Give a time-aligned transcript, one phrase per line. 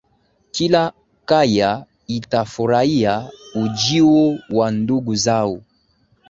[0.51, 0.93] kila
[1.25, 5.61] kaya itafurahia ujio wa ndugu zao